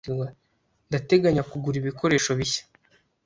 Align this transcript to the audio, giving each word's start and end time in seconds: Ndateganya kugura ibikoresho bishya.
Ndateganya 0.89 1.43
kugura 1.49 1.75
ibikoresho 1.81 2.31
bishya. 2.39 2.63